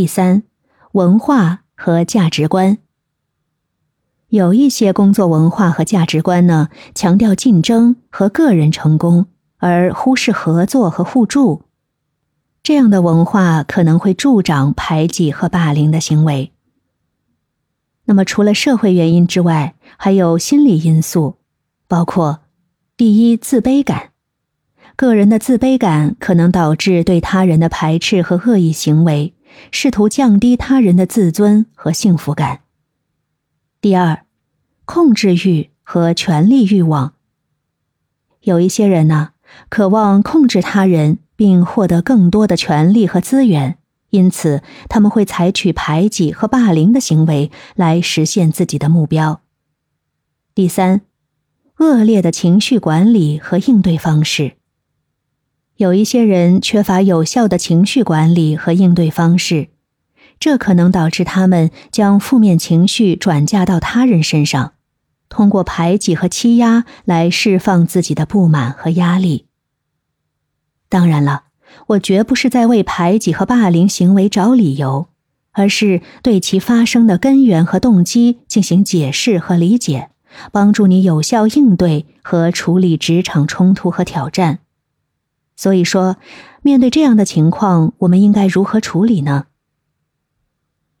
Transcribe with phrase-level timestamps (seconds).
[0.00, 0.44] 第三，
[0.92, 2.78] 文化和价值观。
[4.30, 9.26] 有一些工作文化和价值观呢，强调竞争和个人成功，
[9.58, 11.64] 而忽视合作和互助。
[12.62, 16.52] 这样的文化可能会助长排挤和霸凌的行为。
[18.06, 21.36] 那么，除了社会原因之外，还有心理因素，
[21.86, 22.40] 包括
[22.96, 24.12] 第一，自卑感。
[24.96, 29.34] 个人的自卑感可能导致对他人的排斥和恶意行为，
[29.70, 32.60] 试图降低他人的自尊和幸福感。
[33.80, 34.24] 第二，
[34.84, 37.14] 控制欲和权力欲望。
[38.42, 39.30] 有一些人呢，
[39.68, 43.78] 渴望控制他人，并获得更多的权利和资源，
[44.10, 49.40] 因此他们会采取排挤和霸凌的行为来实现自己的目标。
[50.54, 51.02] 第三，
[51.78, 54.56] 恶劣的情绪管理和应对方式。
[55.80, 59.68] 有一些人缺乏有效的情绪管理和应对方式。
[60.38, 64.74] 这可能导致他们将负面情绪转嫁到他人身上，
[65.30, 69.46] 通过排挤和欺压来释放自己的不满和压力。
[70.90, 71.44] 当然了，
[71.86, 75.06] 我绝不是在为排挤和霸凌行为找理由，
[75.52, 80.10] 而是对其发生的根源和动机进行解释和理解，
[80.52, 84.58] 帮助你有效应对和处理职场冲突和挑战。
[85.60, 86.16] 所以说，
[86.62, 89.48] 面对这样的情况，我们应该如何处理呢？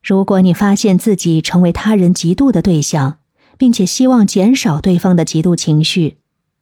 [0.00, 3.18] 如果你发现自己成为他人嫉妒的对象，
[3.58, 6.18] 并且希望减少对方的嫉妒情绪，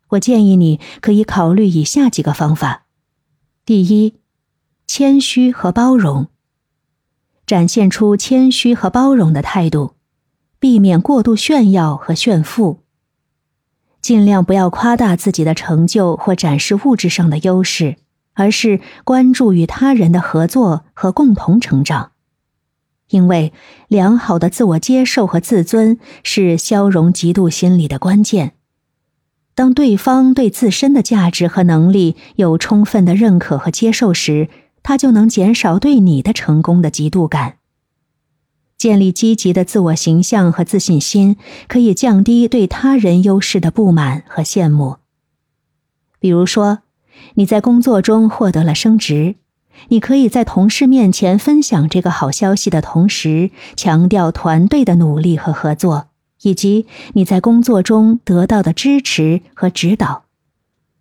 [0.09, 2.87] 我建议你可以考虑以下几个方法：
[3.67, 4.15] 第一，
[4.87, 6.29] 谦虚和包容，
[7.45, 9.97] 展现出谦虚和包容的态度，
[10.59, 12.82] 避免过度炫耀和炫富，
[14.03, 17.97] 尽量不要夸大自己的成就或展示物质上的优势，
[18.35, 22.11] 而是关注与他人的合作和共同成长。
[23.09, 23.53] 因为
[23.89, 28.53] 良好的自我接受和自尊是消融嫉妒心理的关键。
[29.55, 34.49] 当对方对自身的价值和能力有充分的认可和接受时，
[34.83, 37.59] 他就能减少对你的成功的嫉妒感。
[38.83, 41.37] 建立积极的自我形象和自信心，
[41.69, 44.97] 可以降低对他人优势的不满和羡慕。
[46.19, 46.81] 比如说，
[47.35, 49.37] 你在工作中获得了升职。
[49.91, 56.09] 你可以在同事面前分享这个好消息的同时，强调团队的努力和合作，
[56.43, 60.25] 以及你在工作中得到的支持和指导。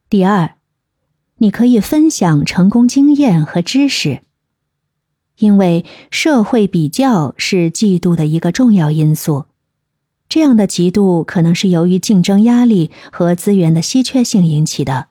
[0.08, 0.52] 第二，
[1.40, 4.22] 你可以分享成功经验和知识，
[5.38, 9.46] 因为社会比较是嫉妒的一个重要因素。
[10.30, 15.08] 这样的嫉妒可能是由于竞争压力和资源的稀缺性引起的。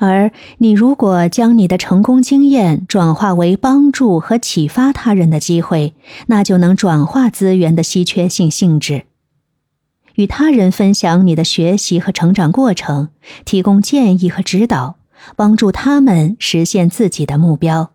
[0.00, 5.94] 而你如果将你的成功经验转化为帮助和启发他人的机会，
[6.28, 9.06] 那就能转化资源的稀缺性性质，
[10.14, 13.08] 与他人分享你的学习和成长过程，
[13.44, 14.98] 提供建议和指导，
[15.34, 17.90] 帮助他们实现自己的目标。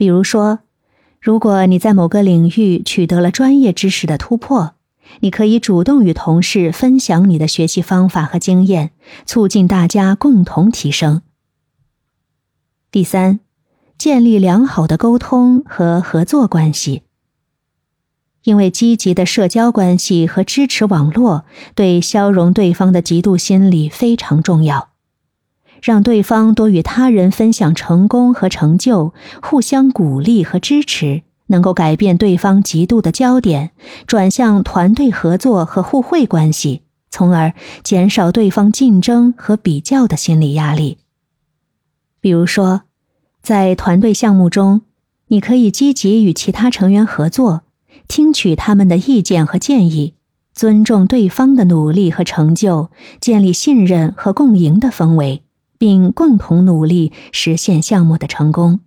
[0.00, 0.60] 比如说，
[1.20, 4.76] 如果你在某个领域取得了专业知识的突破。
[5.20, 8.92] 你可以主动与同事分享你的学习方法和经验，
[9.26, 11.20] 促进大家共同提升。
[12.90, 13.40] 第三，
[13.98, 17.02] 建立良好的沟通和合作关系，
[18.44, 21.44] 因为积极的社交关系和支持网络
[21.74, 24.89] 对消融对方的嫉妒心理非常重要，
[25.82, 31.22] 让对方多与他人分享成功和成就，互相鼓励和支持。
[31.46, 33.72] 能够改变对方嫉妒的焦点，
[34.06, 37.52] 转向团队合作和互惠关系，从而
[37.82, 40.98] 减少对方竞争和比较的心理压力。
[42.20, 42.82] 比如说，
[43.42, 44.82] 在团队项目中，
[45.26, 47.62] 你可以积极与其他成员合作，
[48.06, 50.14] 听取他们的意见和建议，
[50.54, 52.90] 尊重对方的努力和成就，
[53.20, 55.42] 建立信任和共赢的氛围，
[55.80, 58.80] 并共同努力实现项目的成功。